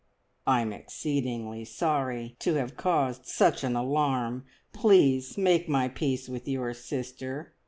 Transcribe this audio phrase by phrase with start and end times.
[0.47, 4.45] "I'm exceedingly sorry to have caused such an alarm!
[4.73, 7.53] Please make my peace with your sister.